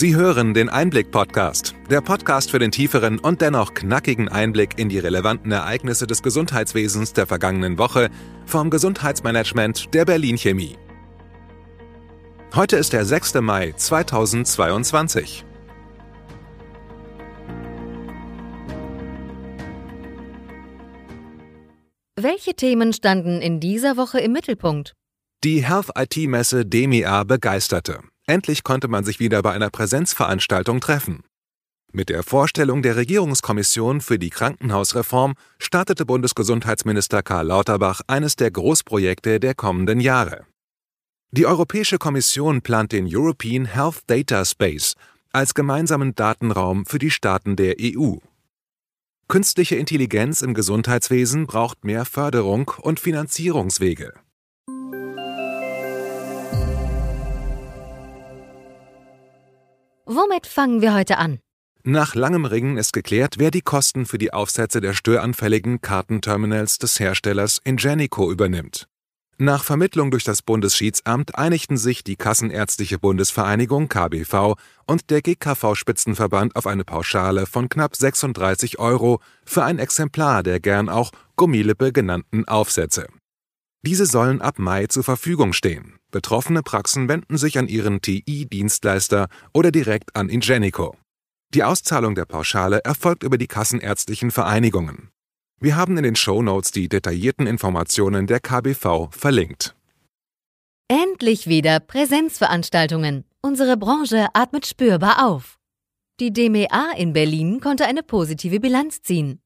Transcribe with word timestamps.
Sie 0.00 0.16
hören 0.16 0.54
den 0.54 0.70
Einblick-Podcast, 0.70 1.74
der 1.90 2.00
Podcast 2.00 2.50
für 2.50 2.58
den 2.58 2.70
tieferen 2.70 3.18
und 3.18 3.42
dennoch 3.42 3.74
knackigen 3.74 4.30
Einblick 4.30 4.78
in 4.78 4.88
die 4.88 4.98
relevanten 4.98 5.52
Ereignisse 5.52 6.06
des 6.06 6.22
Gesundheitswesens 6.22 7.12
der 7.12 7.26
vergangenen 7.26 7.76
Woche 7.76 8.08
vom 8.46 8.70
Gesundheitsmanagement 8.70 9.92
der 9.92 10.06
Berlin 10.06 10.38
Chemie. 10.38 10.78
Heute 12.54 12.78
ist 12.78 12.94
der 12.94 13.04
6. 13.04 13.34
Mai 13.42 13.74
2022. 13.76 15.44
Welche 22.16 22.54
Themen 22.54 22.94
standen 22.94 23.42
in 23.42 23.60
dieser 23.60 23.98
Woche 23.98 24.18
im 24.20 24.32
Mittelpunkt? 24.32 24.94
Die 25.44 25.62
Health 25.62 25.90
IT 25.94 26.16
Messe 26.26 26.64
DEMIA 26.64 27.24
begeisterte. 27.24 28.09
Endlich 28.30 28.62
konnte 28.62 28.86
man 28.86 29.02
sich 29.02 29.18
wieder 29.18 29.42
bei 29.42 29.50
einer 29.50 29.70
Präsenzveranstaltung 29.70 30.80
treffen. 30.80 31.24
Mit 31.92 32.10
der 32.10 32.22
Vorstellung 32.22 32.80
der 32.80 32.94
Regierungskommission 32.94 34.00
für 34.00 34.20
die 34.20 34.30
Krankenhausreform 34.30 35.34
startete 35.58 36.06
Bundesgesundheitsminister 36.06 37.24
Karl 37.24 37.48
Lauterbach 37.48 38.02
eines 38.06 38.36
der 38.36 38.52
Großprojekte 38.52 39.40
der 39.40 39.56
kommenden 39.56 39.98
Jahre. 39.98 40.46
Die 41.32 41.44
Europäische 41.44 41.98
Kommission 41.98 42.62
plant 42.62 42.92
den 42.92 43.08
European 43.10 43.64
Health 43.64 44.02
Data 44.06 44.44
Space 44.44 44.94
als 45.32 45.52
gemeinsamen 45.52 46.14
Datenraum 46.14 46.86
für 46.86 47.00
die 47.00 47.10
Staaten 47.10 47.56
der 47.56 47.78
EU. 47.80 48.18
Künstliche 49.26 49.74
Intelligenz 49.74 50.40
im 50.40 50.54
Gesundheitswesen 50.54 51.48
braucht 51.48 51.84
mehr 51.84 52.04
Förderung 52.04 52.70
und 52.80 53.00
Finanzierungswege. 53.00 54.14
Womit 60.12 60.48
fangen 60.48 60.82
wir 60.82 60.92
heute 60.92 61.18
an? 61.18 61.38
Nach 61.84 62.16
langem 62.16 62.44
Ringen 62.44 62.76
ist 62.78 62.92
geklärt, 62.92 63.36
wer 63.38 63.52
die 63.52 63.60
Kosten 63.60 64.06
für 64.06 64.18
die 64.18 64.32
Aufsätze 64.32 64.80
der 64.80 64.92
störanfälligen 64.92 65.82
Kartenterminals 65.82 66.78
des 66.78 66.98
Herstellers 66.98 67.60
Ingenico 67.62 68.28
übernimmt. 68.32 68.88
Nach 69.38 69.62
Vermittlung 69.62 70.10
durch 70.10 70.24
das 70.24 70.42
Bundesschiedssamt 70.42 71.38
einigten 71.38 71.76
sich 71.76 72.02
die 72.02 72.16
Kassenärztliche 72.16 72.98
Bundesvereinigung 72.98 73.88
KBV 73.88 74.56
und 74.84 75.10
der 75.10 75.22
GKV-Spitzenverband 75.22 76.56
auf 76.56 76.66
eine 76.66 76.82
Pauschale 76.82 77.46
von 77.46 77.68
knapp 77.68 77.94
36 77.94 78.80
Euro 78.80 79.20
für 79.44 79.62
ein 79.62 79.78
Exemplar 79.78 80.42
der 80.42 80.58
gern 80.58 80.88
auch 80.88 81.12
Gummilippe 81.36 81.92
genannten 81.92 82.48
Aufsätze. 82.48 83.06
Diese 83.86 84.06
sollen 84.06 84.42
ab 84.42 84.58
Mai 84.58 84.88
zur 84.88 85.04
Verfügung 85.04 85.52
stehen. 85.52 85.99
Betroffene 86.10 86.62
Praxen 86.62 87.08
wenden 87.08 87.36
sich 87.38 87.58
an 87.58 87.68
ihren 87.68 88.00
TI-Dienstleister 88.00 89.28
oder 89.52 89.70
direkt 89.70 90.16
an 90.16 90.28
Ingenico. 90.28 90.96
Die 91.54 91.64
Auszahlung 91.64 92.14
der 92.14 92.26
Pauschale 92.26 92.80
erfolgt 92.84 93.22
über 93.22 93.38
die 93.38 93.48
kassenärztlichen 93.48 94.30
Vereinigungen. 94.30 95.10
Wir 95.60 95.76
haben 95.76 95.96
in 95.96 96.04
den 96.04 96.16
Show 96.16 96.42
Notes 96.42 96.70
die 96.70 96.88
detaillierten 96.88 97.46
Informationen 97.46 98.26
der 98.26 98.40
KBV 98.40 99.10
verlinkt. 99.10 99.74
Endlich 100.88 101.46
wieder 101.46 101.80
Präsenzveranstaltungen. 101.80 103.24
Unsere 103.42 103.76
Branche 103.76 104.28
atmet 104.32 104.66
spürbar 104.66 105.26
auf. 105.26 105.58
Die 106.18 106.32
DMA 106.32 106.92
in 106.96 107.12
Berlin 107.12 107.60
konnte 107.60 107.86
eine 107.86 108.02
positive 108.02 108.60
Bilanz 108.60 109.02
ziehen. 109.02 109.40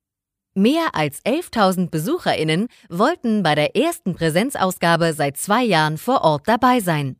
Mehr 0.54 0.94
als 0.94 1.22
11.000 1.24 1.90
BesucherInnen 1.90 2.68
wollten 2.88 3.42
bei 3.42 3.54
der 3.54 3.76
ersten 3.76 4.14
Präsenzausgabe 4.14 5.12
seit 5.12 5.36
zwei 5.36 5.64
Jahren 5.64 5.98
vor 5.98 6.22
Ort 6.22 6.48
dabei 6.48 6.80
sein. 6.80 7.16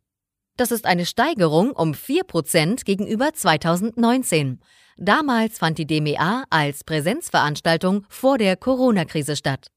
Das 0.57 0.71
ist 0.71 0.85
eine 0.85 1.05
Steigerung 1.05 1.71
um 1.71 1.91
4% 1.91 2.85
gegenüber 2.85 3.33
2019 3.33 4.59
Damals 4.97 5.57
fand 5.57 5.77
die 5.77 5.85
DMA 5.85 6.45
als 6.49 6.85
Präsenzveranstaltung 6.85 8.05
vor 8.07 8.37
der 8.37 8.55
Corona-Krise 8.55 9.35
statt. 9.35 9.67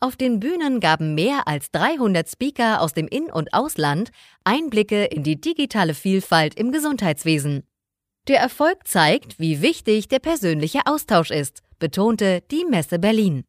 Auf 0.00 0.16
den 0.16 0.40
Bühnen 0.40 0.80
gaben 0.80 1.14
mehr 1.14 1.46
als 1.46 1.70
300 1.70 2.28
Speaker 2.28 2.80
aus 2.82 2.92
dem 2.92 3.06
In- 3.06 3.30
und 3.30 3.54
Ausland 3.54 4.10
Einblicke 4.44 5.04
in 5.04 5.22
die 5.22 5.40
digitale 5.40 5.94
Vielfalt 5.94 6.54
im 6.58 6.72
Gesundheitswesen. 6.72 7.62
Der 8.26 8.40
Erfolg 8.40 8.86
zeigt, 8.86 9.38
wie 9.38 9.62
wichtig 9.62 10.08
der 10.08 10.18
persönliche 10.18 10.80
Austausch 10.84 11.30
ist, 11.30 11.62
betonte 11.78 12.42
die 12.50 12.64
Messe 12.64 12.98
Berlin. 12.98 13.44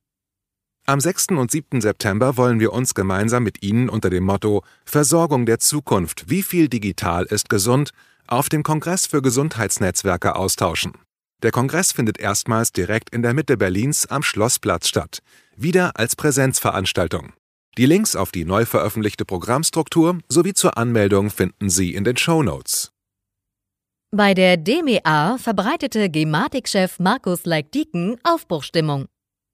Am 0.85 1.01
6. 1.01 1.27
und 1.31 1.51
7. 1.51 1.81
September 1.81 2.37
wollen 2.37 2.61
wir 2.61 2.71
uns 2.71 2.93
gemeinsam 2.93 3.43
mit 3.43 3.61
Ihnen 3.61 3.89
unter 3.89 4.09
dem 4.09 4.23
Motto 4.23 4.63
Versorgung 4.85 5.45
der 5.45 5.59
Zukunft, 5.59 6.29
wie 6.29 6.43
viel 6.43 6.69
digital 6.69 7.25
ist 7.25 7.49
gesund, 7.49 7.91
auf 8.25 8.47
dem 8.47 8.63
Kongress 8.63 9.05
für 9.05 9.21
Gesundheitsnetzwerke 9.21 10.35
austauschen. 10.35 10.93
Der 11.43 11.51
Kongress 11.51 11.91
findet 11.91 12.19
erstmals 12.19 12.71
direkt 12.71 13.09
in 13.09 13.21
der 13.21 13.33
Mitte 13.33 13.57
Berlins 13.57 14.05
am 14.05 14.23
Schlossplatz 14.23 14.87
statt, 14.87 15.19
wieder 15.55 15.91
als 15.99 16.15
Präsenzveranstaltung. 16.15 17.33
Die 17.77 17.85
Links 17.85 18.15
auf 18.15 18.31
die 18.31 18.43
neu 18.43 18.65
veröffentlichte 18.65 19.23
Programmstruktur 19.23 20.19
sowie 20.29 20.53
zur 20.53 20.77
Anmeldung 20.77 21.29
finden 21.29 21.69
Sie 21.69 21.93
in 21.93 22.03
den 22.03 22.17
Show 22.17 22.41
Notes. 22.41 22.91
Bei 24.17 24.33
der 24.33 24.57
DMA 24.57 25.37
verbreitete 25.37 26.09
Gematik-Chef 26.09 26.97
Markus 26.97 27.45
Leikdiken 27.45 28.17
Aufbruchstimmung. 28.23 29.05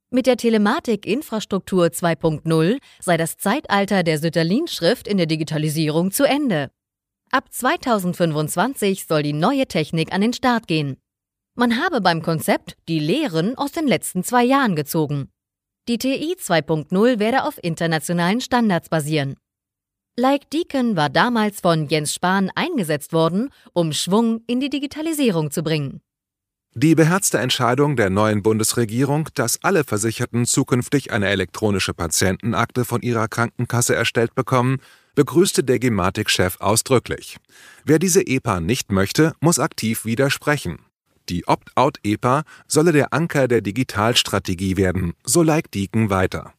Mit 0.10 0.26
der 0.26 0.38
Telematik-Infrastruktur 0.38 1.88
2.0 1.88 2.78
sei 3.02 3.18
das 3.18 3.36
Zeitalter 3.36 4.04
der 4.04 4.20
Sütterlin-Schrift 4.20 5.06
in 5.06 5.18
der 5.18 5.26
Digitalisierung 5.26 6.12
zu 6.12 6.24
Ende. 6.24 6.72
Ab 7.30 7.52
2025 7.52 9.06
soll 9.06 9.24
die 9.24 9.34
neue 9.34 9.68
Technik 9.68 10.14
an 10.14 10.22
den 10.22 10.32
Start 10.32 10.68
gehen. 10.68 10.96
Man 11.56 11.84
habe 11.84 12.00
beim 12.00 12.22
Konzept 12.22 12.78
die 12.88 13.00
Lehren 13.00 13.58
aus 13.58 13.74
den 13.74 13.86
letzten 13.86 14.24
zwei 14.24 14.46
Jahren 14.46 14.78
gezogen. 14.78 15.28
Die 15.90 15.98
TI 15.98 16.38
2.0 16.40 17.20
werde 17.20 17.44
auf 17.44 17.62
internationalen 17.62 18.40
Standards 18.40 18.88
basieren. 18.88 19.36
Like 20.16 20.48
Deacon 20.52 20.96
war 20.96 21.10
damals 21.10 21.60
von 21.62 21.88
Jens 21.88 22.14
Spahn 22.14 22.52
eingesetzt 22.54 23.14
worden, 23.14 23.50
um 23.74 23.94
Schwung 23.94 24.42
in 24.46 24.60
die 24.60 24.70
Digitalisierung 24.70 25.50
zu 25.50 25.64
bringen. 25.64 26.02
Die 26.76 26.94
beherzte 26.94 27.40
Entscheidung 27.40 27.96
der 27.96 28.12
neuen 28.12 28.44
Bundesregierung, 28.44 29.30
dass 29.34 29.64
alle 29.64 29.84
Versicherten 29.84 30.46
zukünftig 30.46 31.12
eine 31.12 31.30
elektronische 31.30 31.96
Patientenakte 31.96 32.86
von 32.86 33.02
ihrer 33.02 33.28
Krankenkasse 33.28 33.96
erstellt 33.96 34.36
bekommen, 34.36 34.78
begrüßte 35.16 35.64
der 35.64 35.80
Gematik-Chef 35.80 36.62
ausdrücklich. 36.62 37.38
Wer 37.84 37.98
diese 37.98 38.22
EPA 38.22 38.60
nicht 38.60 38.92
möchte, 38.92 39.34
muss 39.40 39.58
aktiv 39.58 40.06
widersprechen. 40.06 40.78
Die 41.28 41.48
Opt-out-EPA 41.48 42.44
solle 42.68 42.92
der 42.92 43.14
Anker 43.14 43.48
der 43.48 43.62
Digitalstrategie 43.62 44.78
werden, 44.78 45.14
so 45.24 45.42
Like 45.42 45.72
Deacon 45.72 46.12
weiter. 46.12 46.54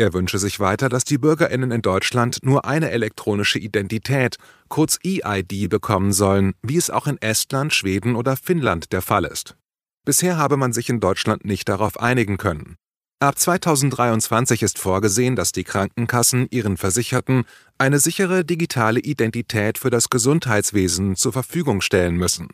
Er 0.00 0.14
wünsche 0.14 0.38
sich 0.38 0.60
weiter, 0.60 0.88
dass 0.88 1.04
die 1.04 1.18
BürgerInnen 1.18 1.72
in 1.72 1.82
Deutschland 1.82 2.38
nur 2.42 2.64
eine 2.64 2.90
elektronische 2.90 3.58
Identität, 3.58 4.36
kurz 4.70 4.98
EID, 5.04 5.68
bekommen 5.68 6.14
sollen, 6.14 6.54
wie 6.62 6.78
es 6.78 6.88
auch 6.88 7.06
in 7.06 7.20
Estland, 7.20 7.74
Schweden 7.74 8.16
oder 8.16 8.34
Finnland 8.38 8.94
der 8.94 9.02
Fall 9.02 9.26
ist. 9.26 9.58
Bisher 10.06 10.38
habe 10.38 10.56
man 10.56 10.72
sich 10.72 10.88
in 10.88 11.00
Deutschland 11.00 11.44
nicht 11.44 11.68
darauf 11.68 12.00
einigen 12.00 12.38
können. 12.38 12.76
Ab 13.18 13.38
2023 13.38 14.62
ist 14.62 14.78
vorgesehen, 14.78 15.36
dass 15.36 15.52
die 15.52 15.64
Krankenkassen 15.64 16.46
ihren 16.50 16.78
Versicherten 16.78 17.44
eine 17.76 17.98
sichere 17.98 18.42
digitale 18.42 19.00
Identität 19.00 19.76
für 19.76 19.90
das 19.90 20.08
Gesundheitswesen 20.08 21.14
zur 21.14 21.34
Verfügung 21.34 21.82
stellen 21.82 22.16
müssen. 22.16 22.48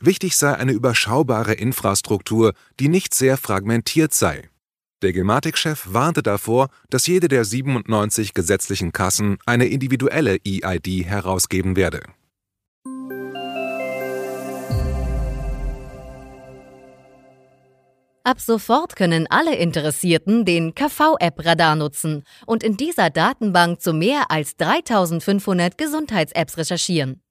Wichtig 0.00 0.36
sei 0.36 0.54
eine 0.54 0.72
überschaubare 0.72 1.54
Infrastruktur, 1.54 2.52
die 2.80 2.88
nicht 2.88 3.14
sehr 3.14 3.36
fragmentiert 3.36 4.12
sei. 4.12 4.50
Der 5.02 5.14
Gematik-Chef 5.14 5.86
warnte 5.94 6.22
davor, 6.22 6.68
dass 6.90 7.06
jede 7.06 7.28
der 7.28 7.46
97 7.46 8.34
gesetzlichen 8.34 8.92
Kassen 8.92 9.38
eine 9.46 9.64
individuelle 9.66 10.36
EID 10.44 11.06
herausgeben 11.06 11.74
werde. 11.74 12.02
Ab 18.24 18.40
sofort 18.42 18.94
können 18.94 19.26
alle 19.30 19.56
Interessierten 19.56 20.44
den 20.44 20.74
KV-App-Radar 20.74 21.76
nutzen 21.76 22.24
und 22.44 22.62
in 22.62 22.76
dieser 22.76 23.08
Datenbank 23.08 23.80
zu 23.80 23.94
mehr 23.94 24.30
als 24.30 24.56
3500 24.56 25.78
Gesundheits-Apps 25.78 26.58
recherchieren. 26.58 27.22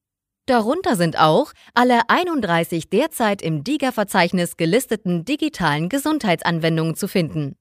Darunter 0.47 0.95
sind 0.95 1.19
auch 1.19 1.53
alle 1.75 2.09
31 2.09 2.89
derzeit 2.89 3.44
im 3.44 3.63
DIGA-Verzeichnis 3.63 4.57
gelisteten 4.57 5.23
digitalen 5.23 5.89
Gesundheitsanwendungen 5.89 6.95
zu 6.95 7.07
finden. 7.07 7.58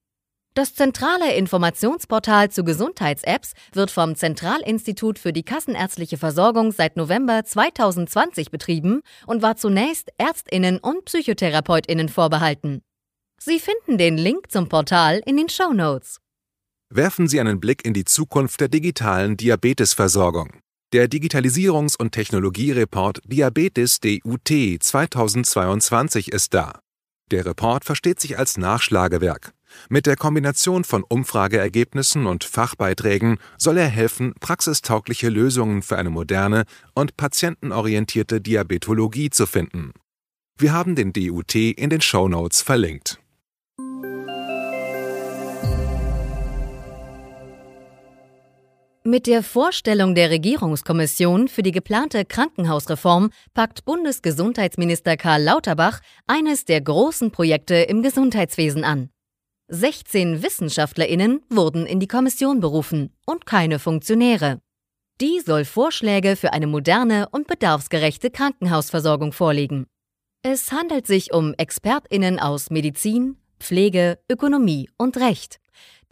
Das 0.58 0.74
zentrale 0.74 1.36
Informationsportal 1.36 2.50
zu 2.50 2.64
Gesundheits-Apps 2.64 3.52
wird 3.74 3.92
vom 3.92 4.16
Zentralinstitut 4.16 5.20
für 5.20 5.32
die 5.32 5.44
Kassenärztliche 5.44 6.18
Versorgung 6.18 6.72
seit 6.72 6.96
November 6.96 7.44
2020 7.44 8.50
betrieben 8.50 9.02
und 9.28 9.40
war 9.40 9.54
zunächst 9.54 10.10
Ärztinnen 10.18 10.78
und 10.80 11.04
Psychotherapeutinnen 11.04 12.08
vorbehalten. 12.08 12.82
Sie 13.40 13.60
finden 13.60 13.98
den 13.98 14.18
Link 14.18 14.50
zum 14.50 14.68
Portal 14.68 15.20
in 15.24 15.36
den 15.36 15.48
Show 15.48 15.72
Notes. 15.72 16.18
Werfen 16.92 17.28
Sie 17.28 17.38
einen 17.38 17.60
Blick 17.60 17.84
in 17.84 17.94
die 17.94 18.04
Zukunft 18.04 18.60
der 18.60 18.66
digitalen 18.66 19.36
Diabetesversorgung. 19.36 20.50
Der 20.92 21.08
Digitalisierungs- 21.08 21.96
und 21.96 22.10
Technologiereport 22.10 23.20
Diabetes 23.26 24.00
DUT 24.00 24.48
2022 24.48 26.32
ist 26.32 26.52
da. 26.52 26.80
Der 27.30 27.46
Report 27.46 27.84
versteht 27.84 28.18
sich 28.18 28.38
als 28.38 28.56
Nachschlagewerk. 28.56 29.52
Mit 29.88 30.06
der 30.06 30.16
Kombination 30.16 30.84
von 30.84 31.04
Umfrageergebnissen 31.04 32.26
und 32.26 32.44
Fachbeiträgen 32.44 33.38
soll 33.56 33.78
er 33.78 33.88
helfen, 33.88 34.34
praxistaugliche 34.40 35.28
Lösungen 35.28 35.82
für 35.82 35.98
eine 35.98 36.10
moderne 36.10 36.64
und 36.94 37.16
patientenorientierte 37.16 38.40
Diabetologie 38.40 39.30
zu 39.30 39.46
finden. 39.46 39.92
Wir 40.56 40.72
haben 40.72 40.94
den 40.94 41.12
DUT 41.12 41.54
in 41.54 41.90
den 41.90 42.00
Show 42.00 42.28
Notes 42.28 42.62
verlinkt. 42.62 43.20
Mit 49.04 49.26
der 49.26 49.42
Vorstellung 49.42 50.14
der 50.14 50.28
Regierungskommission 50.28 51.48
für 51.48 51.62
die 51.62 51.70
geplante 51.70 52.26
Krankenhausreform 52.26 53.30
packt 53.54 53.86
Bundesgesundheitsminister 53.86 55.16
Karl 55.16 55.44
Lauterbach 55.44 56.00
eines 56.26 56.66
der 56.66 56.82
großen 56.82 57.30
Projekte 57.30 57.76
im 57.76 58.02
Gesundheitswesen 58.02 58.84
an. 58.84 59.08
16 59.70 60.42
Wissenschaftlerinnen 60.42 61.42
wurden 61.50 61.84
in 61.84 62.00
die 62.00 62.08
Kommission 62.08 62.60
berufen 62.60 63.12
und 63.26 63.44
keine 63.44 63.78
Funktionäre. 63.78 64.60
Die 65.20 65.40
soll 65.44 65.66
Vorschläge 65.66 66.36
für 66.36 66.54
eine 66.54 66.66
moderne 66.66 67.28
und 67.30 67.46
bedarfsgerechte 67.46 68.30
Krankenhausversorgung 68.30 69.32
vorlegen. 69.32 69.86
Es 70.42 70.72
handelt 70.72 71.06
sich 71.06 71.34
um 71.34 71.52
Expertinnen 71.54 72.38
aus 72.38 72.70
Medizin, 72.70 73.36
Pflege, 73.60 74.18
Ökonomie 74.30 74.88
und 74.96 75.18
Recht. 75.18 75.58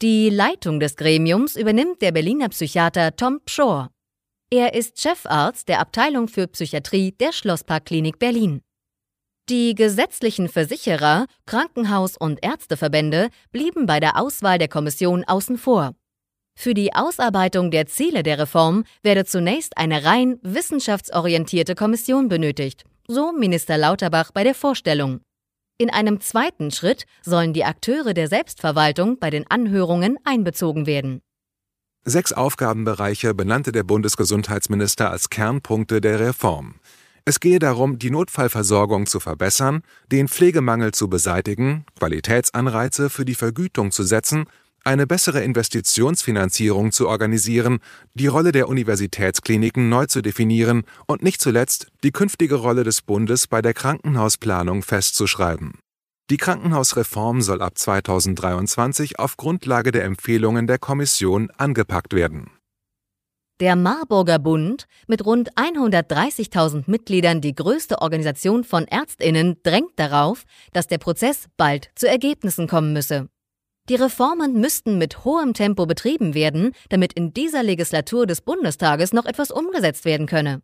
Die 0.02 0.28
Leitung 0.28 0.78
des 0.78 0.96
Gremiums 0.96 1.56
übernimmt 1.56 2.02
der 2.02 2.12
Berliner 2.12 2.50
Psychiater 2.50 3.16
Tom 3.16 3.40
Pschor. 3.46 3.90
Er 4.50 4.74
ist 4.74 5.00
Chefarzt 5.00 5.68
der 5.68 5.80
Abteilung 5.80 6.28
für 6.28 6.46
Psychiatrie 6.46 7.12
der 7.12 7.32
Schlossparkklinik 7.32 8.18
Berlin. 8.18 8.60
Die 9.48 9.76
gesetzlichen 9.76 10.48
Versicherer, 10.48 11.26
Krankenhaus- 11.46 12.16
und 12.18 12.44
Ärzteverbände 12.44 13.28
blieben 13.52 13.86
bei 13.86 14.00
der 14.00 14.20
Auswahl 14.20 14.58
der 14.58 14.66
Kommission 14.66 15.22
außen 15.22 15.56
vor. 15.56 15.94
Für 16.58 16.74
die 16.74 16.92
Ausarbeitung 16.94 17.70
der 17.70 17.86
Ziele 17.86 18.24
der 18.24 18.40
Reform 18.40 18.82
werde 19.04 19.24
zunächst 19.24 19.78
eine 19.78 20.04
rein 20.04 20.40
wissenschaftsorientierte 20.42 21.76
Kommission 21.76 22.28
benötigt, 22.28 22.82
so 23.06 23.30
Minister 23.30 23.78
Lauterbach 23.78 24.32
bei 24.32 24.42
der 24.42 24.54
Vorstellung. 24.56 25.20
In 25.78 25.90
einem 25.90 26.20
zweiten 26.20 26.72
Schritt 26.72 27.04
sollen 27.22 27.52
die 27.52 27.64
Akteure 27.64 28.14
der 28.14 28.26
Selbstverwaltung 28.26 29.20
bei 29.20 29.30
den 29.30 29.48
Anhörungen 29.48 30.18
einbezogen 30.24 30.86
werden. 30.86 31.20
Sechs 32.04 32.32
Aufgabenbereiche 32.32 33.32
benannte 33.32 33.70
der 33.70 33.84
Bundesgesundheitsminister 33.84 35.08
als 35.08 35.30
Kernpunkte 35.30 36.00
der 36.00 36.18
Reform. 36.18 36.80
Es 37.28 37.40
gehe 37.40 37.58
darum, 37.58 37.98
die 37.98 38.10
Notfallversorgung 38.10 39.06
zu 39.06 39.18
verbessern, 39.18 39.82
den 40.12 40.28
Pflegemangel 40.28 40.92
zu 40.92 41.08
beseitigen, 41.08 41.84
Qualitätsanreize 41.98 43.10
für 43.10 43.24
die 43.24 43.34
Vergütung 43.34 43.90
zu 43.90 44.04
setzen 44.04 44.46
eine 44.86 45.06
bessere 45.06 45.42
Investitionsfinanzierung 45.42 46.92
zu 46.92 47.08
organisieren, 47.08 47.80
die 48.14 48.28
Rolle 48.28 48.52
der 48.52 48.68
Universitätskliniken 48.68 49.88
neu 49.88 50.06
zu 50.06 50.22
definieren 50.22 50.84
und 51.06 51.22
nicht 51.22 51.40
zuletzt 51.40 51.88
die 52.04 52.12
künftige 52.12 52.54
Rolle 52.54 52.84
des 52.84 53.02
Bundes 53.02 53.48
bei 53.48 53.60
der 53.60 53.74
Krankenhausplanung 53.74 54.82
festzuschreiben. 54.82 55.80
Die 56.30 56.36
Krankenhausreform 56.36 57.40
soll 57.40 57.62
ab 57.62 57.76
2023 57.76 59.18
auf 59.18 59.36
Grundlage 59.36 59.92
der 59.92 60.04
Empfehlungen 60.04 60.66
der 60.66 60.78
Kommission 60.78 61.50
angepackt 61.56 62.14
werden. 62.14 62.50
Der 63.58 63.74
Marburger 63.74 64.38
Bund, 64.38 64.86
mit 65.06 65.24
rund 65.24 65.50
130.000 65.54 66.84
Mitgliedern 66.90 67.40
die 67.40 67.54
größte 67.54 68.02
Organisation 68.02 68.64
von 68.64 68.86
Ärztinnen, 68.86 69.56
drängt 69.62 69.98
darauf, 69.98 70.44
dass 70.74 70.88
der 70.88 70.98
Prozess 70.98 71.46
bald 71.56 71.88
zu 71.94 72.06
Ergebnissen 72.06 72.68
kommen 72.68 72.92
müsse. 72.92 73.30
Die 73.88 73.94
Reformen 73.94 74.60
müssten 74.60 74.98
mit 74.98 75.24
hohem 75.24 75.54
Tempo 75.54 75.86
betrieben 75.86 76.34
werden, 76.34 76.72
damit 76.90 77.14
in 77.14 77.32
dieser 77.32 77.62
Legislatur 77.62 78.26
des 78.26 78.42
Bundestages 78.42 79.14
noch 79.14 79.24
etwas 79.24 79.50
umgesetzt 79.50 80.04
werden 80.04 80.26
könne. 80.26 80.60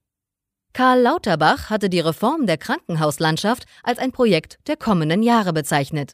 Karl 0.74 1.00
Lauterbach 1.00 1.70
hatte 1.70 1.88
die 1.88 2.00
Reform 2.00 2.46
der 2.46 2.58
Krankenhauslandschaft 2.58 3.64
als 3.82 4.00
ein 4.00 4.12
Projekt 4.12 4.58
der 4.66 4.76
kommenden 4.76 5.22
Jahre 5.22 5.54
bezeichnet. 5.54 6.12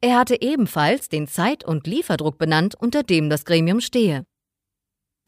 Er 0.00 0.20
hatte 0.20 0.40
ebenfalls 0.40 1.08
den 1.08 1.26
Zeit- 1.26 1.64
und 1.64 1.88
Lieferdruck 1.88 2.38
benannt, 2.38 2.76
unter 2.78 3.02
dem 3.02 3.28
das 3.28 3.44
Gremium 3.44 3.80
stehe. 3.80 4.24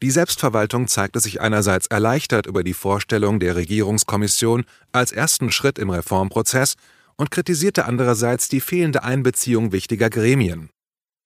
Die 0.03 0.11
Selbstverwaltung 0.11 0.87
zeigte 0.87 1.19
sich 1.19 1.39
einerseits 1.39 1.87
erleichtert 1.87 2.47
über 2.47 2.63
die 2.63 2.73
Vorstellung 2.73 3.39
der 3.39 3.55
Regierungskommission 3.55 4.65
als 4.91 5.11
ersten 5.11 5.51
Schritt 5.51 5.79
im 5.79 5.89
Reformprozess 5.89 6.75
und 7.15 7.31
kritisierte 7.31 7.85
andererseits 7.85 8.49
die 8.49 8.59
fehlende 8.59 9.03
Einbeziehung 9.03 9.71
wichtiger 9.71 10.09
Gremien. 10.09 10.69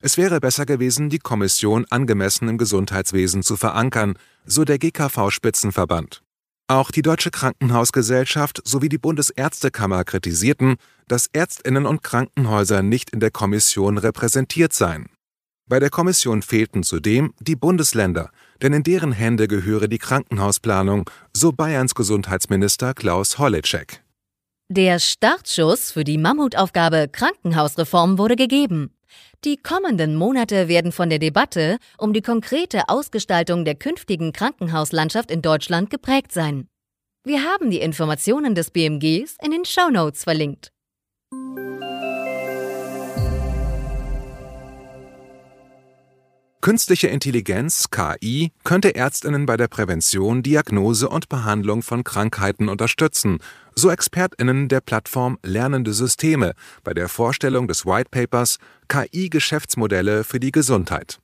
Es 0.01 0.17
wäre 0.17 0.39
besser 0.39 0.65
gewesen, 0.65 1.09
die 1.09 1.19
Kommission 1.19 1.85
angemessen 1.89 2.47
im 2.47 2.57
Gesundheitswesen 2.57 3.43
zu 3.43 3.57
verankern, 3.57 4.13
so 4.45 4.63
der 4.63 4.77
GKV-Spitzenverband. 4.77 6.21
Auch 6.67 6.91
die 6.91 7.01
Deutsche 7.01 7.31
Krankenhausgesellschaft 7.31 8.61
sowie 8.63 8.89
die 8.89 8.99
Bundesärztekammer 8.99 10.03
kritisierten, 10.03 10.75
dass 11.07 11.27
Ärztinnen 11.33 11.87
und 11.87 12.03
Krankenhäuser 12.03 12.83
nicht 12.83 13.09
in 13.09 13.19
der 13.19 13.31
Kommission 13.31 13.97
repräsentiert 13.97 14.71
seien. 14.73 15.09
Bei 15.67 15.79
der 15.79 15.89
Kommission 15.89 16.43
fehlten 16.43 16.83
zudem 16.83 17.33
die 17.39 17.55
Bundesländer, 17.55 18.29
denn 18.61 18.73
in 18.73 18.83
deren 18.83 19.11
Hände 19.11 19.47
gehöre 19.47 19.87
die 19.87 19.97
Krankenhausplanung, 19.97 21.09
so 21.33 21.51
Bayerns 21.51 21.95
Gesundheitsminister 21.95 22.93
Klaus 22.93 23.39
Holleczek. 23.39 24.03
Der 24.71 24.99
Startschuss 24.99 25.91
für 25.91 26.03
die 26.03 26.17
Mammutaufgabe 26.17 27.07
Krankenhausreform 27.11 28.17
wurde 28.17 28.35
gegeben. 28.35 28.93
Die 29.45 29.57
kommenden 29.57 30.15
Monate 30.15 30.67
werden 30.67 30.91
von 30.91 31.09
der 31.09 31.17
Debatte 31.17 31.77
um 31.97 32.13
die 32.13 32.21
konkrete 32.21 32.89
Ausgestaltung 32.89 33.65
der 33.65 33.75
künftigen 33.75 34.33
Krankenhauslandschaft 34.33 35.31
in 35.31 35.41
Deutschland 35.41 35.89
geprägt 35.89 36.31
sein. 36.31 36.67
Wir 37.23 37.43
haben 37.43 37.71
die 37.71 37.79
Informationen 37.79 38.53
des 38.53 38.71
BMGs 38.71 39.37
in 39.43 39.51
den 39.51 39.65
Show 39.65 39.89
Notes 39.89 40.23
verlinkt. 40.23 40.71
Künstliche 46.69 47.07
Intelligenz 47.07 47.89
KI 47.89 48.51
könnte 48.63 48.93
Ärztinnen 48.93 49.47
bei 49.47 49.57
der 49.57 49.67
Prävention, 49.67 50.43
Diagnose 50.43 51.09
und 51.09 51.27
Behandlung 51.27 51.81
von 51.81 52.03
Krankheiten 52.03 52.69
unterstützen, 52.69 53.39
so 53.73 53.89
Expertinnen 53.89 54.67
der 54.67 54.79
Plattform 54.79 55.39
Lernende 55.41 55.93
Systeme 55.93 56.53
bei 56.83 56.93
der 56.93 57.09
Vorstellung 57.09 57.67
des 57.67 57.87
White 57.87 58.09
Papers 58.11 58.59
KI-Geschäftsmodelle 58.87 60.23
für 60.23 60.39
die 60.39 60.51
Gesundheit. 60.51 61.17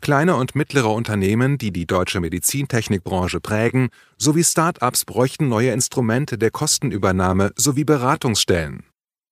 Kleine 0.00 0.36
und 0.36 0.54
mittlere 0.54 0.94
Unternehmen, 0.94 1.58
die 1.58 1.72
die 1.72 1.86
deutsche 1.86 2.20
Medizintechnikbranche 2.20 3.40
prägen, 3.40 3.88
sowie 4.16 4.44
Start-ups 4.44 5.04
bräuchten 5.06 5.48
neue 5.48 5.72
Instrumente 5.72 6.38
der 6.38 6.52
Kostenübernahme 6.52 7.50
sowie 7.56 7.82
Beratungsstellen. 7.82 8.84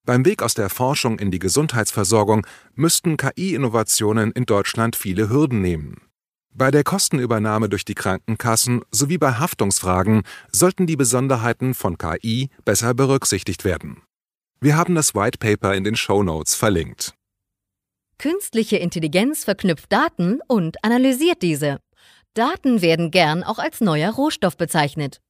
Beim 0.06 0.24
Weg 0.24 0.40
aus 0.40 0.54
der 0.54 0.70
Forschung 0.70 1.18
in 1.18 1.32
die 1.32 1.40
Gesundheitsversorgung 1.40 2.46
müssten 2.76 3.16
KI-Innovationen 3.16 4.30
in 4.30 4.46
Deutschland 4.46 4.94
viele 4.94 5.28
Hürden 5.28 5.60
nehmen. 5.60 6.00
Bei 6.54 6.70
der 6.70 6.84
Kostenübernahme 6.84 7.68
durch 7.68 7.84
die 7.84 7.96
Krankenkassen 7.96 8.82
sowie 8.92 9.18
bei 9.18 9.32
Haftungsfragen 9.32 10.22
sollten 10.52 10.86
die 10.86 10.94
Besonderheiten 10.94 11.74
von 11.74 11.98
KI 11.98 12.50
besser 12.64 12.94
berücksichtigt 12.94 13.64
werden. 13.64 14.02
Wir 14.60 14.76
haben 14.76 14.94
das 14.94 15.16
White 15.16 15.38
Paper 15.38 15.74
in 15.74 15.82
den 15.82 15.96
Show 15.96 16.22
Notes 16.22 16.54
verlinkt. 16.54 17.12
Künstliche 18.18 18.76
Intelligenz 18.76 19.42
verknüpft 19.42 19.92
Daten 19.92 20.38
und 20.46 20.82
analysiert 20.84 21.42
diese. 21.42 21.80
Daten 22.34 22.80
werden 22.80 23.10
gern 23.10 23.42
auch 23.42 23.58
als 23.58 23.80
neuer 23.80 24.12
Rohstoff 24.12 24.56
bezeichnet. 24.56 25.20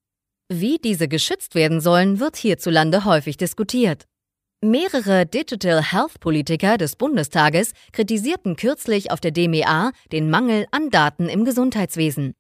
Wie 0.53 0.79
diese 0.79 1.09
geschützt 1.09 1.55
werden 1.55 1.81
sollen, 1.81 2.21
wird 2.21 2.37
hierzulande 2.37 3.07
häufig 3.07 3.39
diskutiert. 3.39 4.05
Mehrere 4.67 5.27
Digital 5.27 5.81
Health 5.81 6.19
Politiker 6.19 6.77
des 6.77 6.97
Bundestages 6.97 7.71
kritisierten 7.93 8.57
kürzlich 8.57 9.13
auf 9.13 9.21
der 9.21 9.31
DMA 9.31 9.93
den 10.11 10.29
Mangel 10.29 10.67
an 10.73 10.91
Daten 10.91 11.29
im 11.29 11.45
Gesundheitswesen. 11.45 12.35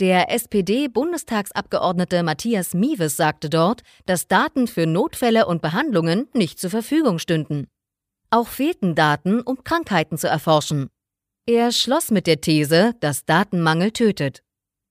Der 0.00 0.30
SPD-Bundestagsabgeordnete 0.30 2.22
Matthias 2.22 2.72
Miewes 2.72 3.18
sagte 3.18 3.50
dort, 3.50 3.82
dass 4.06 4.28
Daten 4.28 4.66
für 4.66 4.86
Notfälle 4.86 5.44
und 5.44 5.60
Behandlungen 5.60 6.28
nicht 6.32 6.58
zur 6.58 6.70
Verfügung 6.70 7.18
stünden. 7.18 7.66
Auch 8.30 8.48
fehlten 8.48 8.94
Daten, 8.94 9.42
um 9.42 9.62
Krankheiten 9.62 10.16
zu 10.16 10.26
erforschen. 10.26 10.88
Er 11.44 11.70
schloss 11.72 12.10
mit 12.10 12.26
der 12.26 12.40
These, 12.40 12.94
dass 13.00 13.26
Datenmangel 13.26 13.90
tötet. 13.90 14.42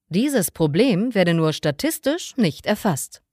Dieses 0.10 0.52
Problem 0.52 1.16
werde 1.16 1.34
nur 1.34 1.54
statistisch 1.54 2.38
nicht 2.38 2.68
erfasst. 2.68 3.24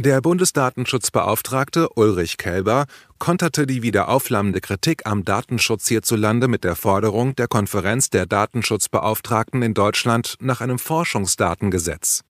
Der 0.00 0.22
Bundesdatenschutzbeauftragte 0.22 1.90
Ulrich 1.94 2.38
Kelber 2.38 2.86
konterte 3.18 3.66
die 3.66 3.82
wieder 3.82 4.08
aufflammende 4.08 4.62
Kritik 4.62 5.02
am 5.04 5.26
Datenschutz 5.26 5.88
hierzulande 5.88 6.48
mit 6.48 6.64
der 6.64 6.74
Forderung 6.74 7.36
der 7.36 7.48
Konferenz 7.48 8.08
der 8.08 8.24
Datenschutzbeauftragten 8.24 9.60
in 9.60 9.74
Deutschland 9.74 10.36
nach 10.40 10.62
einem 10.62 10.78
Forschungsdatengesetz 10.78 12.22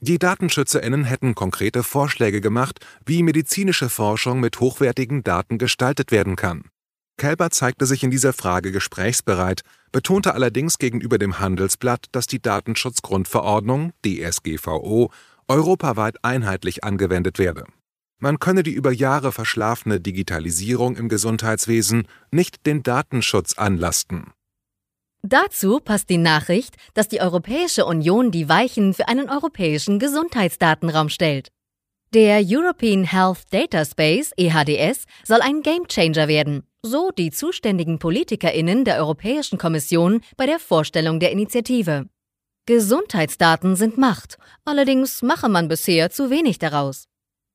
Die 0.00 0.18
Datenschützerinnen 0.18 1.04
hätten 1.04 1.34
konkrete 1.34 1.82
Vorschläge 1.82 2.42
gemacht, 2.42 2.84
wie 3.06 3.22
medizinische 3.22 3.88
Forschung 3.88 4.40
mit 4.40 4.60
hochwertigen 4.60 5.24
Daten 5.24 5.56
gestaltet 5.56 6.12
werden 6.12 6.36
kann. 6.36 6.64
Kelber 7.16 7.48
zeigte 7.48 7.86
sich 7.86 8.04
in 8.04 8.10
dieser 8.10 8.34
Frage 8.34 8.70
gesprächsbereit, 8.70 9.62
betonte 9.92 10.34
allerdings 10.34 10.76
gegenüber 10.76 11.16
dem 11.16 11.38
Handelsblatt, 11.38 12.04
dass 12.12 12.26
die 12.26 12.42
Datenschutzgrundverordnung 12.42 13.94
DSGVO 14.04 15.10
europaweit 15.48 16.22
einheitlich 16.22 16.84
angewendet 16.84 17.38
werde. 17.38 17.64
Man 18.20 18.38
könne 18.38 18.62
die 18.62 18.72
über 18.72 18.92
Jahre 18.92 19.32
verschlafene 19.32 20.00
Digitalisierung 20.00 20.96
im 20.96 21.08
Gesundheitswesen 21.08 22.08
nicht 22.30 22.66
den 22.66 22.82
Datenschutz 22.82 23.56
anlasten. 23.56 24.32
Dazu 25.22 25.80
passt 25.80 26.10
die 26.10 26.18
Nachricht, 26.18 26.76
dass 26.94 27.08
die 27.08 27.20
Europäische 27.20 27.84
Union 27.86 28.30
die 28.30 28.48
Weichen 28.48 28.94
für 28.94 29.08
einen 29.08 29.28
europäischen 29.28 29.98
Gesundheitsdatenraum 29.98 31.08
stellt. 31.08 31.48
Der 32.14 32.42
European 32.42 33.04
Health 33.04 33.42
Data 33.50 33.84
Space 33.84 34.32
EHDS 34.36 35.04
soll 35.24 35.40
ein 35.42 35.62
Gamechanger 35.62 36.26
werden, 36.26 36.62
so 36.82 37.10
die 37.10 37.30
zuständigen 37.30 37.98
Politikerinnen 37.98 38.84
der 38.84 38.96
Europäischen 38.96 39.58
Kommission 39.58 40.22
bei 40.36 40.46
der 40.46 40.58
Vorstellung 40.58 41.20
der 41.20 41.32
Initiative. 41.32 42.08
Gesundheitsdaten 42.68 43.76
sind 43.76 43.96
Macht, 43.96 44.36
allerdings 44.66 45.22
mache 45.22 45.48
man 45.48 45.68
bisher 45.68 46.10
zu 46.10 46.28
wenig 46.28 46.58
daraus. 46.58 47.06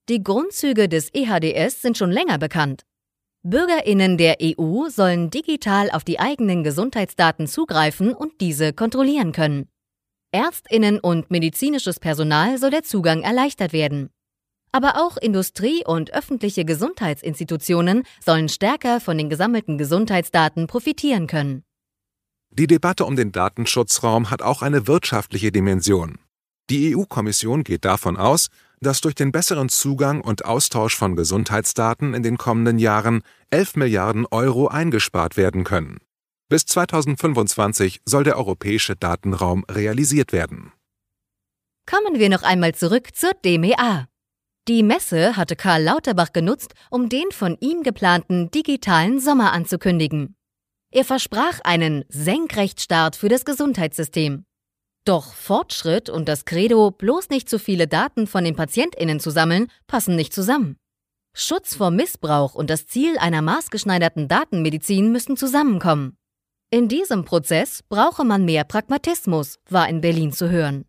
Die 0.09 0.23
Grundzüge 0.23 0.89
des 0.89 1.13
EHDS 1.13 1.83
sind 1.83 1.99
schon 1.99 2.09
länger 2.09 2.39
bekannt. 2.39 2.81
Bürgerinnen 3.43 4.17
der 4.17 4.37
EU 4.41 4.89
sollen 4.89 5.29
digital 5.29 5.91
auf 5.91 6.03
die 6.03 6.19
eigenen 6.19 6.63
Gesundheitsdaten 6.63 7.45
zugreifen 7.45 8.11
und 8.15 8.41
diese 8.41 8.73
kontrollieren 8.73 9.33
können. 9.33 9.69
Ärztinnen 10.31 10.99
und 10.99 11.29
medizinisches 11.29 11.99
Personal 11.99 12.57
soll 12.57 12.71
der 12.71 12.81
Zugang 12.81 13.21
erleichtert 13.21 13.71
werden. 13.71 14.09
Aber 14.71 14.95
auch 14.95 15.17
Industrie 15.17 15.85
und 15.85 16.11
öffentliche 16.11 16.65
Gesundheitsinstitutionen 16.65 18.01
sollen 18.25 18.49
stärker 18.49 18.99
von 18.99 19.19
den 19.19 19.29
gesammelten 19.29 19.77
Gesundheitsdaten 19.77 20.65
profitieren 20.65 21.27
können. 21.27 21.63
Die 22.55 22.67
Debatte 22.67 23.05
um 23.05 23.15
den 23.15 23.31
Datenschutzraum 23.31 24.29
hat 24.29 24.43
auch 24.43 24.61
eine 24.61 24.85
wirtschaftliche 24.85 25.51
Dimension. 25.51 26.19
Die 26.69 26.95
EU-Kommission 26.95 27.63
geht 27.63 27.83
davon 27.83 28.15
aus, 28.15 28.49
dass 28.79 29.01
durch 29.01 29.15
den 29.15 29.31
besseren 29.31 29.69
Zugang 29.69 30.21
und 30.21 30.45
Austausch 30.45 30.95
von 30.95 31.15
Gesundheitsdaten 31.15 32.13
in 32.13 32.21
den 32.21 32.37
kommenden 32.37 32.77
Jahren 32.77 33.23
11 33.49 33.77
Milliarden 33.77 34.27
Euro 34.29 34.67
eingespart 34.67 35.35
werden 35.35 35.63
können. 35.63 35.97
Bis 36.47 36.65
2025 36.67 38.01
soll 38.05 38.23
der 38.23 38.37
europäische 38.37 38.95
Datenraum 38.95 39.65
realisiert 39.69 40.31
werden. 40.31 40.71
Kommen 41.89 42.19
wir 42.19 42.29
noch 42.29 42.43
einmal 42.43 42.75
zurück 42.75 43.15
zur 43.15 43.31
DMA. 43.43 44.07
Die 44.67 44.83
Messe 44.83 45.35
hatte 45.35 45.55
Karl 45.55 45.81
Lauterbach 45.81 46.31
genutzt, 46.31 46.75
um 46.91 47.09
den 47.09 47.31
von 47.31 47.57
ihm 47.59 47.81
geplanten 47.81 48.51
digitalen 48.51 49.19
Sommer 49.19 49.53
anzukündigen. 49.53 50.35
Er 50.95 51.05
versprach 51.05 51.59
einen 51.63 52.05
Senkrechtstart 52.09 53.15
für 53.15 53.27
das 53.27 53.45
Gesundheitssystem. 53.45 54.45
Doch 55.05 55.33
Fortschritt 55.33 56.07
und 56.07 56.29
das 56.29 56.45
Credo, 56.45 56.91
bloß 56.91 57.29
nicht 57.29 57.49
zu 57.49 57.57
viele 57.57 57.87
Daten 57.87 58.27
von 58.27 58.43
den 58.43 58.55
PatientInnen 58.55 59.19
zu 59.19 59.31
sammeln, 59.31 59.71
passen 59.87 60.15
nicht 60.15 60.33
zusammen. 60.33 60.77
Schutz 61.35 61.75
vor 61.75 61.89
Missbrauch 61.89 62.53
und 62.53 62.69
das 62.69 62.85
Ziel 62.85 63.17
einer 63.17 63.41
maßgeschneiderten 63.41 64.27
Datenmedizin 64.27 65.11
müssen 65.11 65.35
zusammenkommen. 65.35 66.15
In 66.69 66.89
diesem 66.89 67.25
Prozess 67.25 67.81
brauche 67.89 68.23
man 68.23 68.45
mehr 68.45 68.63
Pragmatismus, 68.63 69.57
war 69.67 69.89
in 69.89 69.99
Berlin 69.99 70.31
zu 70.31 70.51
hören. 70.51 70.85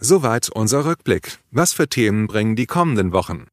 Soweit 0.00 0.48
unser 0.52 0.84
Rückblick. 0.84 1.38
Was 1.52 1.72
für 1.72 1.88
Themen 1.88 2.26
bringen 2.26 2.56
die 2.56 2.66
kommenden 2.66 3.12
Wochen? 3.12 3.46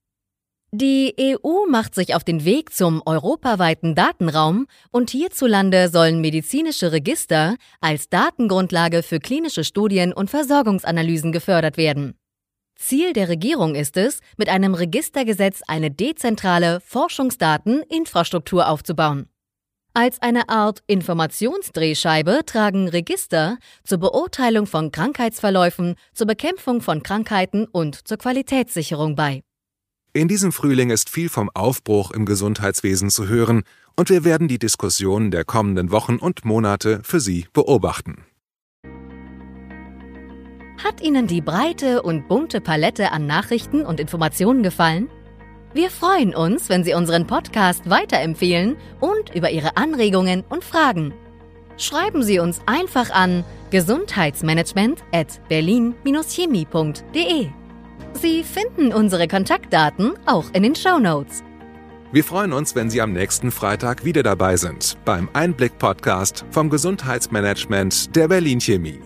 Die 0.77 1.15
EU 1.17 1.67
macht 1.70 1.96
sich 1.96 2.15
auf 2.15 2.25
den 2.25 2.44
Weg 2.44 2.74
zum 2.74 3.01
europaweiten 3.05 3.96
Datenraum 3.96 4.67
und 4.91 5.10
hierzulande 5.10 5.88
sollen 5.88 6.20
medizinische 6.20 6.91
Register 6.91 7.55
als 7.79 8.10
Datengrundlage 8.10 9.01
für 9.01 9.22
klinische 9.22 9.63
Studien 9.63 10.12
und 10.12 10.29
Versorgungsanalysen 10.29 11.32
gefördert 11.32 11.77
werden. 11.77 12.20
Ziel 12.75 13.13
der 13.13 13.29
Regierung 13.29 13.74
ist 13.74 13.96
es, 13.96 14.20
mit 14.36 14.50
einem 14.50 14.74
Registergesetz 14.74 15.62
eine 15.65 15.91
dezentrale 15.91 16.82
Forschungsdateninfrastruktur 16.82 18.67
aufzubauen. 18.67 19.29
Als 19.94 20.22
eine 20.22 20.50
Art 20.50 20.84
Informationsdrehscheibe 20.88 22.41
tragen 22.46 22.89
Register 22.89 23.60
zur 23.86 24.00
Beurteilung 24.00 24.67
von 24.67 24.91
Krankheitsverläufen, 24.91 25.96
zur 26.13 26.27
Bekämpfung 26.27 26.82
von 26.82 27.01
Krankheiten 27.01 27.63
und 27.63 28.05
zur 28.05 28.17
Qualitätssicherung 28.17 29.15
bei. 29.15 29.41
In 30.15 30.27
diesem 30.29 30.53
Frühling 30.53 30.91
ist 30.91 31.10
viel 31.10 31.27
vom 31.27 31.50
Aufbruch 31.53 32.12
im 32.12 32.25
Gesundheitswesen 32.25 33.10
zu 33.10 33.27
hören 33.27 33.63
und 33.98 34.10
wir 34.10 34.24
werden 34.24 34.48
die 34.48 34.60
Diskussionen 34.60 35.29
der 35.29 35.43
kommenden 35.43 35.91
Wochen 35.91 36.15
und 36.15 36.45
Monate 36.45 37.01
für 37.03 37.19
Sie 37.19 37.48
beobachten. 37.51 38.24
Hat 40.81 41.01
Ihnen 41.01 41.27
die 41.27 41.41
breite 41.41 42.01
und 42.01 42.29
bunte 42.29 42.62
Palette 42.62 43.12
an 43.12 43.27
Nachrichten 43.27 43.86
und 43.86 44.00
Informationen 44.00 44.63
gefallen? 44.63 45.10
Wir 45.74 45.89
freuen 45.89 46.34
uns, 46.34 46.69
wenn 46.69 46.86
Sie 46.86 46.93
unseren 46.93 47.27
Podcast 47.27 47.89
weiterempfehlen 47.89 48.77
und 49.01 49.36
über 49.36 49.51
Ihre 49.51 49.75
Anregungen 49.75 50.45
und 50.48 50.63
Fragen. 50.63 51.13
Schreiben 51.75 52.24
Sie 52.24 52.39
uns 52.39 52.62
einfach 52.67 53.10
an 53.10 53.43
gesundheitsmanagement 53.69 55.03
at 55.12 55.41
berlin-chemie.de. 55.50 57.50
Sie 58.22 58.43
finden 58.43 58.93
unsere 58.93 59.27
Kontaktdaten 59.27 60.13
auch 60.25 60.45
in 60.53 60.63
den 60.63 60.75
Show 60.75 61.00
Notes. 61.00 61.43
Wir 62.12 62.24
freuen 62.24 62.53
uns, 62.53 62.75
wenn 62.75 62.89
Sie 62.89 63.01
am 63.01 63.12
nächsten 63.12 63.51
Freitag 63.51 64.05
wieder 64.05 64.24
dabei 64.24 64.55
sind 64.55 64.98
beim 65.03 65.27
Einblick-Podcast 65.34 66.45
vom 66.50 66.69
Gesundheitsmanagement 66.69 68.15
der 68.15 68.29
Berlin 68.29 68.62
Chemie. 68.62 69.01